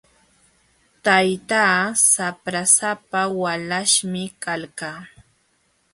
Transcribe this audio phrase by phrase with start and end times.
[1.05, 4.91] Taytaa shaprasapa walaśhmi kalqa.